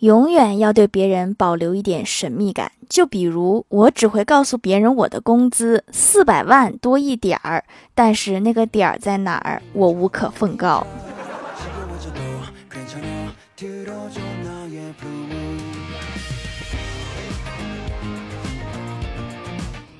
[0.00, 7.64] 永远要对别人保留一点神秘感，就比如我只会告诉别人我的工资四百万多一点儿，
[7.96, 10.86] 但是那个点儿在哪儿，我无可奉告。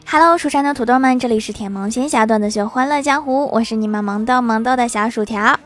[0.06, 5.58] Hello，蜀山的土豆们，这里是甜萌仙侠段子秀《欢乐江湖》，我是你们萌豆萌豆的小薯条。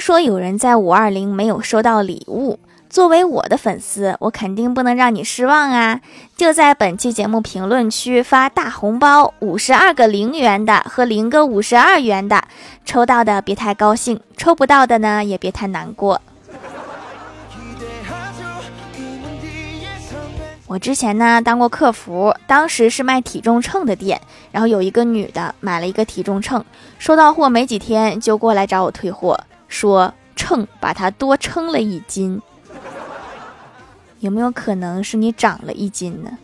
[0.00, 2.58] 听说有人在五二零没有收到礼物，
[2.88, 6.00] 作为我的粉丝，我肯定不能让你失望啊！
[6.38, 12.44] 就在本期节目评论区发大红包，五十二个零元的和零个五十二元的，
[12.86, 16.18] 抽到的别太高兴，抽不到的呢也别太难过。
[20.66, 24.18] 我之前呢当过客服，当时是卖体重秤的店，
[24.50, 26.64] 然后有一个女的买了一个体重秤，
[26.98, 29.38] 收到货没几天就过来找我退货。
[29.70, 32.42] 说秤把它多称了一斤，
[34.18, 36.36] 有没有可能是你长了一斤呢？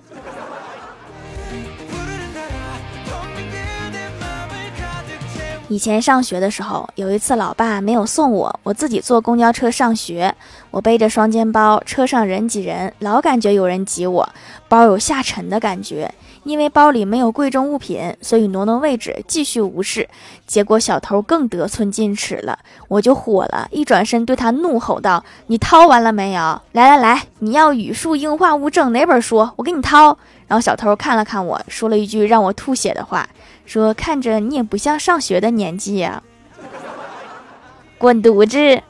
[5.69, 10.33] 以前上学的时候，有一次老爸没有送我，我自己坐公交车上学。
[10.71, 14.29] 我背着双肩包，车上人挤人，老感觉有人挤我，
[14.69, 16.13] 包有下沉的感觉。
[16.45, 20.09] 因为包里没有贵重物品，所以挪挪位置，继续无视。
[20.47, 26.63] 结果小偷更得寸进尺了，我就火了，一转身对他怒吼道：“你掏完了没有？
[26.71, 29.49] 来来来，你要语数英化物证哪本书？
[29.57, 33.29] 我给你掏。”然后小偷看了看我，说了一句让我吐血的话，
[33.67, 36.23] 说：“看着你也不像上学的年纪呀，
[37.99, 38.83] 滚犊子！”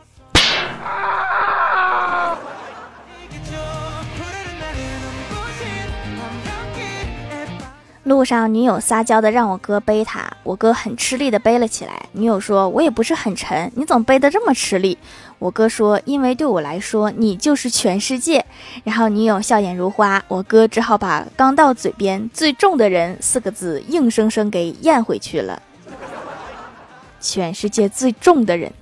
[8.07, 12.07] 路上，女友撒娇的让我哥背她，我哥很吃力的背了起来。
[12.13, 14.97] 女友说：“我也不是很沉，你怎么背的这么吃力？”
[15.41, 18.47] 我哥说：“因为对我来说，你就是全世界。”
[18.85, 25.61] 然后女友笑颜如花，我哥只好把刚到嘴边“最重的人”四个字硬生生给咽回去了。
[27.21, 28.73] 全世界最重的人。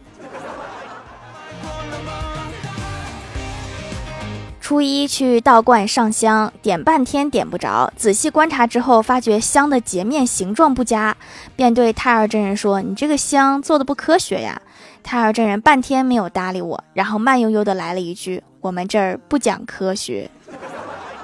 [4.64, 7.92] 初一去道观上香，点半天点不着。
[7.98, 11.14] 仔细观察之后，发觉香的截面形状不佳，
[11.54, 14.62] 便对太二真人说：“你这个香做的不科学呀！”
[15.04, 20.30] 太二真人半天没有搭理我，然后慢悠悠的来了一句：“我们这儿不讲科学。”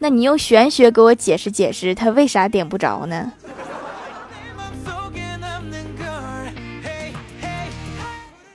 [0.00, 3.32] 那你用玄学给我解释解释，他为啥点不着呢？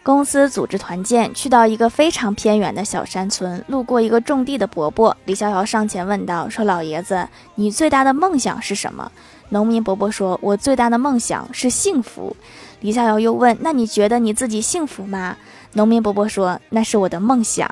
[0.08, 9.12] 公司组织团建，去到一个非常偏远的小山村，路过一个种地的伯伯，李逍遥上前问道：“说老爷子，你最大的梦想是什么？”
[9.52, 12.34] 农民伯伯说：“我最大的梦想是幸福。”
[12.80, 15.36] 李逍遥又问：“那你觉得你自己幸福吗？”
[15.76, 17.70] 农民伯伯说：“那是我的梦想。”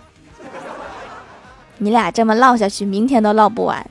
[1.79, 3.89] 你俩这么唠下去，明天都唠不完。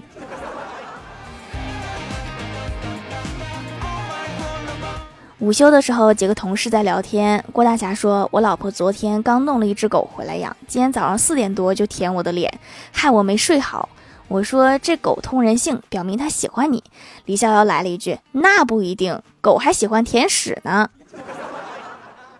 [5.44, 7.44] 午休的时候，几个同事在聊天。
[7.52, 12.50] 郭大侠说：“我老婆昨天刚弄了一只狗回来养，今天早上四点多就舔我的脸，
[12.90, 13.86] 害我没睡好。”
[14.26, 16.82] 我说：“这狗通人性，表明它喜欢你。”
[17.26, 20.88] 李逍遥来了一句：“那不一定，狗还喜欢舔屎呢。”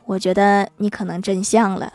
[0.07, 1.93] 我觉得你可能真像了。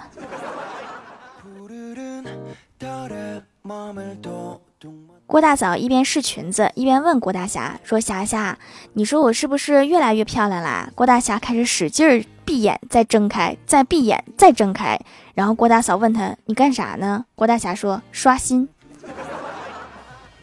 [5.39, 8.57] 郭大嫂一边试裙子，一边问郭大侠说：“霞霞，
[8.91, 14.99] 你说我是不是越来越漂亮啦？”郭大侠开始使劲儿闭眼，再睁开，再闭眼，再睁开。
[15.33, 18.67] 然后郭大嫂问他：“你干啥呢？”郭大侠说：“刷新。”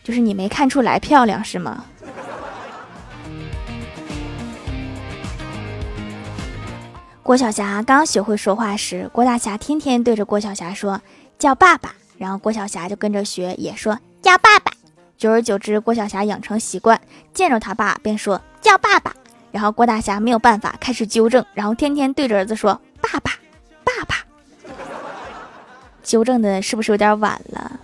[0.03, 1.85] 就是你没看出来漂亮是吗？
[7.23, 11.03] 郭晓霞刚学会说话时，郭大侠天天对着郭晓霞说
[11.39, 14.73] ：“叫爸爸。”然后郭晓霞就跟着学，也说：“叫爸爸。”
[15.19, 17.01] 久而久之，郭晓霞养成习惯，
[17.33, 19.15] 见着他爸便说叫爸爸。
[19.51, 23.33] 然后郭大侠没有办法，开始纠正，然后天天对着儿子说爸爸，
[23.83, 24.17] 爸爸。
[26.03, 27.81] 纠正的是不是有点晚了？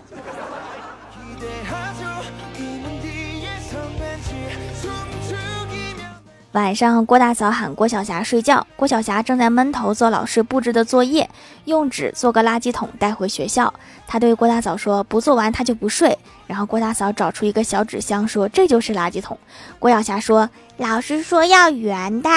[6.52, 8.66] 晚上，郭大嫂喊郭晓霞睡觉。
[8.76, 11.30] 郭晓霞正在闷头做老师布置的作业，
[11.64, 13.72] 用纸做个垃圾桶带回学校。
[14.06, 19.38] 她对郭大嫂说：“不做完，她就不睡。”然后郭大嫂找出一个小纸箱，说：“这就是垃圾桶。”
[19.80, 22.28] 郭晓霞说：“老师说要圆的。”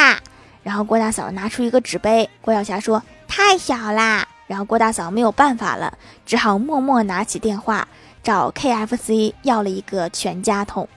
[0.63, 5.93] 然后郭大嫂拿出一个纸杯，郭晓霞说：“太小啦。”然后郭大嫂没有办法了，
[6.25, 7.85] 只好默默拿起电话
[8.23, 10.87] 找 KFC 要了一个全家桶。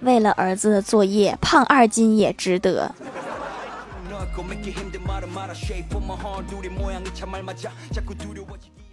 [0.00, 2.94] 为了儿子的作业，胖二斤也值得。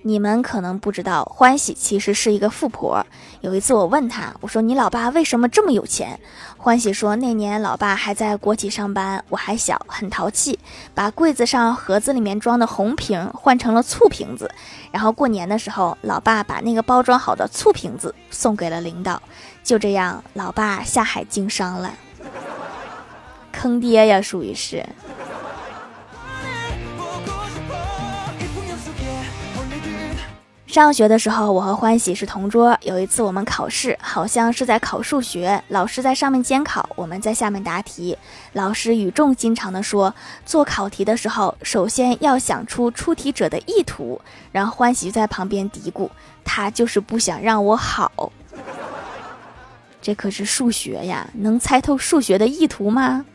[0.04, 3.06] 你们可能不知道，欢喜其实是一个富婆。
[3.42, 6.18] 有一次我问他，我说：“你老爸为什么这么有钱？”
[6.56, 10.58] 欢喜说：“那年老爸还在国企上班，我还小，很淘气，
[10.94, 14.50] 把柜子上盒子里面装的红瓶换成了醋瓶子。
[14.92, 19.22] 然后过年的时候，老爸把那个包装好的醋瓶子送给了领导。
[19.64, 21.92] 就这样，老爸下海经商了，
[23.52, 24.86] 坑爹呀，属于是。”
[30.78, 32.78] 上学的时候，我和欢喜是同桌。
[32.84, 38.16] 有一次我们考试，好像是在考数学，老师在上面监考，我们在下面答题。
[38.54, 40.14] 老师语重心长地说
[40.46, 44.22] ：“做考题的时候，首先要想出出题者的意图。”
[44.54, 46.08] 然后欢喜在旁边嘀咕
[46.46, 48.32] ：“他就是不想让我好。”
[50.00, 53.26] 这可是数学呀，能猜透数学的意图吗？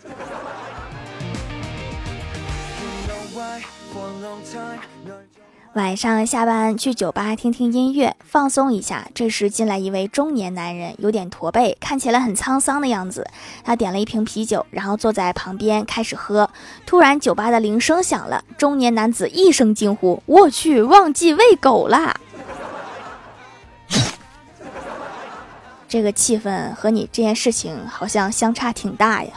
[5.75, 9.09] 晚上下班去酒吧听听音乐，放松一下。
[9.15, 13.27] 这时进来一位中年男人，有点驼背，看起来很沧桑的样子。
[13.65, 16.51] 他点了一瓶啤酒，然后坐在旁边开始喝。
[16.85, 22.21] 突然，酒吧的铃声响了，中年男子一声惊呼：“我去，忘记喂狗啦！”
[25.89, 29.33] 这个气氛和你这件事情好像相差挺大呀。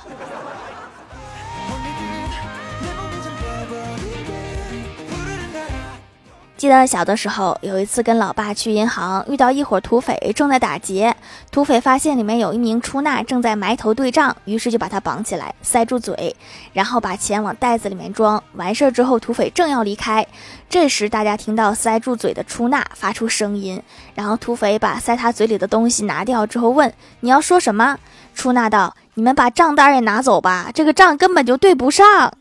[6.57, 11.13] 记得小的时候，有一次跟老爸去银行，遇到一伙土匪正在打劫。
[11.51, 16.33] 土匪发现里面有一名出纳正在埋头对账，于是就把他绑起来，塞住嘴，
[16.71, 18.41] 然后把钱往袋子里面装。
[18.53, 20.25] 完事儿之后，土匪正要离开，
[20.69, 23.81] 这时大家听到塞住嘴的出纳发出声音，
[24.13, 27.97] 然后土匪把塞他嘴里的东西拿掉之后问：“你要说什么？”
[28.33, 32.33] 出纳道：“你们把账单也拿走吧，这个账根本就对不上。”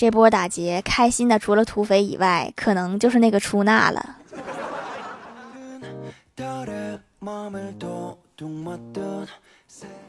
[0.00, 4.16] 这波打劫开心的除了土匪以外，可能就是那个出纳了。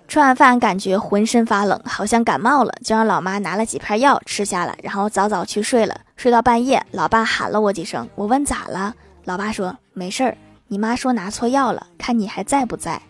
[0.07, 5.99] 吃完饭感觉浑身发冷，好像感冒了，就让老妈拿了几片药吃下了，然后早早去睡了。
[6.15, 8.95] 睡到半夜，老爸喊了我几声，我问咋了，
[9.25, 10.37] 老爸说没事儿，
[10.69, 13.01] 你妈说拿错药了，看你还在不在。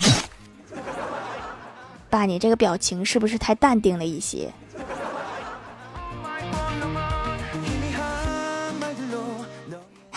[2.10, 4.52] 爸，你这个表情是不是太淡定了一些？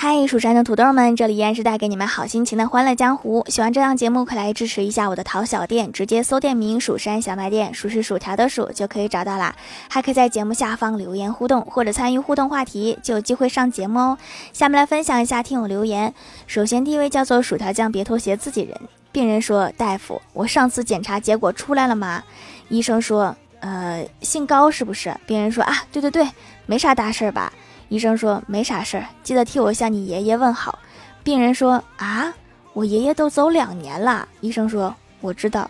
[0.06, 3.46] 嗨，蜀山的土豆们，这里依然是带给你们好心情的欢乐江湖。
[3.48, 9.56] 喜欢这档节目，可来支持一下我的淘小店，直接搜店名“蜀山小卖店”，数是薯条的数就可以找到啦。
[9.90, 14.18] 还可以在节目下方留言互动，或者参与互动话题，就有机会上节目哦。
[14.52, 16.14] 下面来分享一下听友留言。
[16.48, 18.78] 首先第一位叫做薯条酱，别拖鞋，自己人。
[19.14, 22.22] 病人说：“大夫，我上次检查结果出来了吗？”
[22.68, 26.28] 医生说：“呃，姓高是不是？”病人说：“啊，对对对，
[26.66, 27.54] 没啥大事儿吧？”
[27.94, 30.80] 医生说没啥事儿，记得替我向你爷爷问好。
[31.24, 32.34] 病人说啊，
[32.74, 34.28] 我爷爷都走两年了。
[34.42, 35.69] 医生说我知道，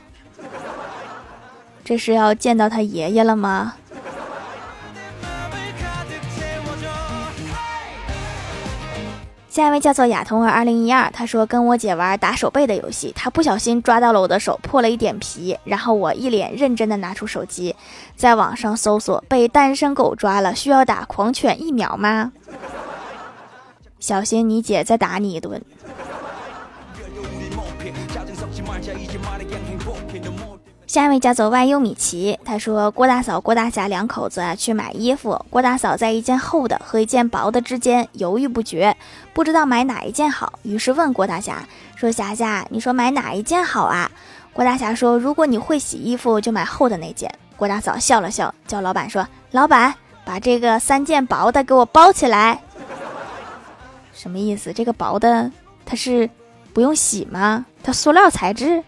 [1.83, 3.75] 这是要见到他爷爷了吗？
[9.53, 17.75] 下一位叫做亚童儿二零一二，他说跟我姐玩打手背的游戏，他不小心抓到了我的手，破了一点皮，然后我一脸认真的拿出手机，
[18.15, 22.31] 在网上搜索被单身狗抓了，需要打狂犬疫苗吗？
[23.99, 25.61] 小心你姐再打你一顿。
[30.93, 38.95] 下一位叫做 YU 米奇，他说郭大嫂、郭大侠两口子啊去买衣服，郭大嫂在一件厚的和一件薄的之间犹豫不决，
[39.33, 44.11] 不知道买哪一件好，于是问郭大侠说：“霞霞，你说买哪一件好啊？”
[44.53, 52.61] 郭大侠说：“如果你会洗衣服，就买厚的那件。”郭大嫂笑了笑，叫老板说：“老板，把这个三件薄的给我包起来。”
[54.13, 54.71] 什么意思？
[54.71, 55.49] 这个薄的
[55.87, 56.29] 它是
[56.71, 57.65] 不用洗吗？
[57.81, 58.83] 它塑料材质？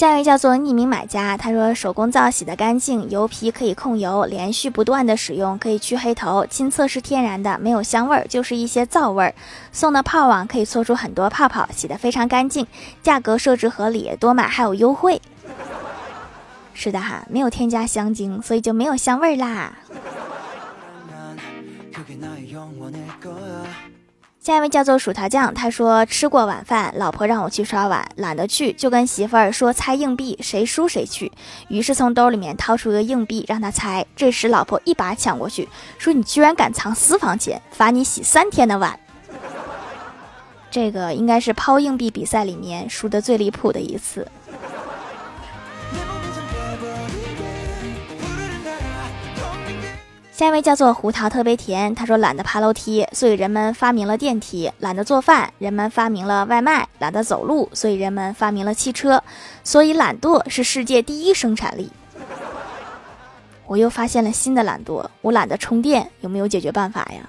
[0.00, 9.34] 下一位叫做匿名买家，他说手工皂洗得干净，油皮可以控油，连续不断的使用可以去黑头，亲测是天然的，没有香味儿，就是一些皂味儿。
[9.72, 12.66] 送的泡网可以搓出很多泡泡，洗得非常干净，
[13.02, 15.20] 价格设置合理，多买还有优惠。
[16.72, 19.74] 是的哈，没有添加香精，所以就没有香味儿啦。
[24.40, 31.30] 下一位叫做薯条酱，他说吃过晚饭，老婆让我去刷碗，懒得去，就跟媳妇儿说猜硬币，谁输谁去。
[31.68, 34.06] 于是从兜里面掏出一个硬币让他猜。
[34.16, 35.68] 这时老婆一把抢过去，
[35.98, 38.98] 说你居然敢藏私房钱，罚你洗三天的碗。
[40.70, 44.26] 这个应该是抛硬币比赛里面输的最离谱的一次。
[50.40, 59.22] 下一位叫做胡桃特别甜，他说懒得爬楼梯，所以人们发明了电梯；懒得做饭，人们发明了外卖；懒得走路，所以人们发明了汽车。
[59.62, 61.92] 所以懒惰是世界第一生产力。
[63.66, 67.20] 我又发现了新的懒惰，我懒得充电，有没有解决办法呀？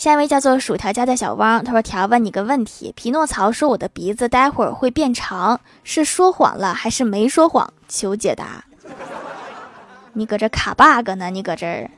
[0.00, 7.70] 下一位叫做薯条家的小汪，他说：“条问你个问题，匹诺曹说我的鼻子待会儿会变长，是说谎了还是没说谎？
[7.86, 8.64] 求解答。
[10.14, 11.28] 你搁这卡 bug 呢？
[11.28, 11.90] 你搁这儿。”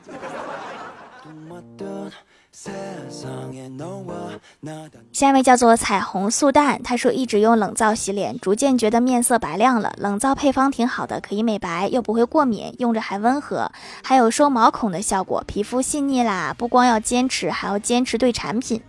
[5.11, 9.91] 下一位叫做彩虹素蛋，他说一直用冷皂洗脸，逐渐觉得面色白亮了。
[9.97, 13.71] 冷皂配方挺好的，可以美白，又不会过敏，用着还温和，
[14.03, 16.53] 还有收毛孔的效果，皮肤细腻啦。
[16.55, 18.79] 不光要坚持，还要坚持对产品。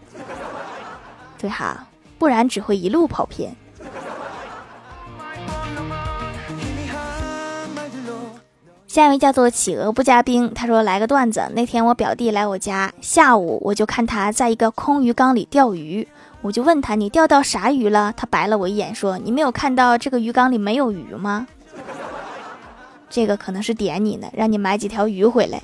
[1.38, 1.86] 对哈，
[2.18, 3.56] 不然只会一路跑偏。
[8.94, 11.42] 下一位叫做企鹅不加冰，他说来个段子。
[11.52, 16.06] 那天我表弟来我家，下午我就看他在一个空鱼缸里钓鱼，
[16.42, 18.14] 我就问他你钓到啥鱼了？
[18.16, 21.44] 他白了我一眼说你没有看到这个鱼缸里没有鱼吗？
[23.10, 25.60] 这个可能是点你呢，让你买几条鱼回来。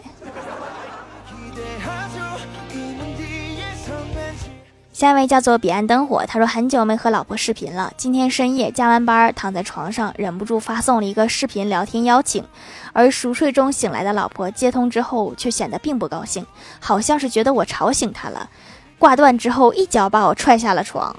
[5.01, 7.91] 下一位叫做彼岸灯火，他说很久没和老婆视频了。
[7.97, 12.45] 今天深夜加完班，躺在床上，忍不住发送了一个视频聊天邀请。
[12.93, 16.45] 而熟睡中醒来的老婆接通之后，却显得并不高兴，
[16.81, 18.51] 好像是觉得我吵醒她了。
[18.99, 21.17] 挂断之后，一脚把我踹下了床。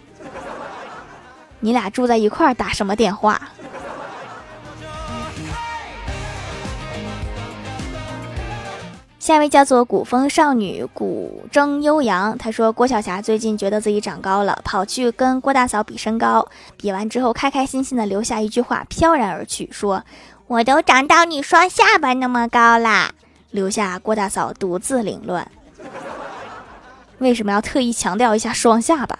[1.61, 3.41] 你俩住在一块儿，打什么电话？
[9.21, 20.03] 下一位叫做古风少女古筝悠扬，她说郭晓霞最近觉得自己长高了，跑去跟郭大嫂比身高，比完之后开开心心的留下一句话，飘然而去，说
[20.47, 23.11] 我都长到你双下巴那么高啦，
[23.51, 25.47] 留下郭大嫂独自凌乱。
[27.19, 29.19] 为什么要特意强调一下双下巴？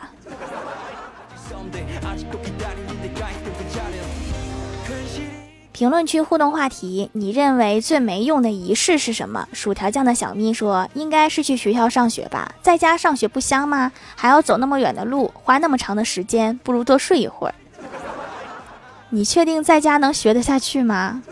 [5.82, 9.48] 评论区互动话题：你认为最没用的仪式是什么？
[9.52, 13.92] 薯条酱的小咪说：“应该是去学校上学吧，在家上学不香吗？
[14.16, 17.56] 还要走那么远的路，花那么长的时间，不如多睡一会儿。”
[19.10, 21.24] 你确定在家能学得下去吗？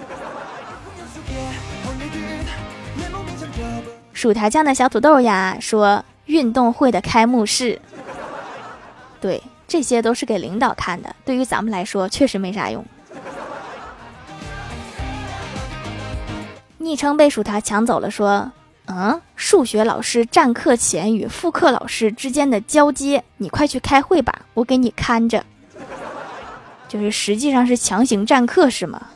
[4.13, 7.79] 薯条酱的小土豆呀说：“运动会的开幕式，
[9.21, 12.83] 对，这些都是给领导看的，对于咱们来说确实没啥用。”
[16.79, 18.51] 昵称被薯条抢走了，说
[18.87, 25.45] ：“嗯，数学老师占课前与副课老师之间的交接，你快去开会吧，我给你看着。”
[26.87, 29.07] 就是实际上是强行占课是吗？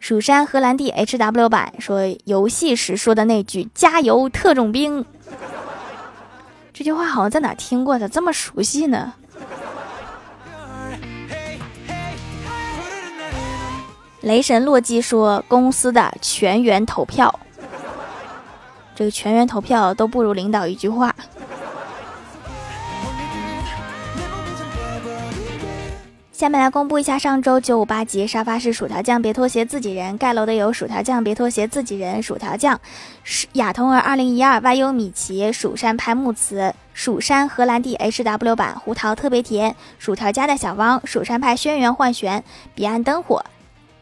[0.00, 5.04] 蜀山荷兰弟 H W 版说游戏时说的那句“加油，特种兵”，
[6.72, 9.12] 这句话好像在哪听过，咋这么熟悉呢？
[14.22, 17.40] 雷神洛基说：“公司的全员投票，
[18.94, 21.12] 这个全员投票都不如领导一句话。”
[26.30, 32.80] 下面来公布一下上周九五八级沙发是薯条酱，别拖鞋自己人盖楼的有薯条酱，别拖鞋自己人薯条酱，
[33.24, 42.42] 是亚童儿二零一二 YU 米奇蜀山派木慈蜀山荷兰弟 HW 版胡桃特别甜薯条家的小汪蜀山派轩辕幻玄
[42.74, 43.44] 彼岸灯火。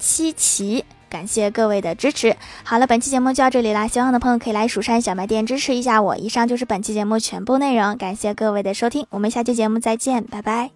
[0.00, 2.34] 七奇，感谢各位的支持。
[2.64, 6.16] 好了，本期节目就到这里啦，喜欢的朋友可以来蜀山小卖店支持一下我。
[6.16, 10.70] 以上就是本期节目全部内容，感谢各位的收听，我们下期节目再见，拜拜。